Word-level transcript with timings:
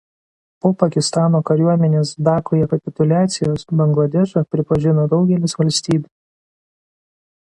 Po 0.65 0.69
Pakistano 0.83 1.41
kariuomenės 1.49 2.13
Dakoje 2.29 2.69
kapituliacijos 2.71 3.67
Bangladešą 3.83 4.43
pripažino 4.57 5.05
daugelis 5.13 5.59
valstybių. 5.61 6.11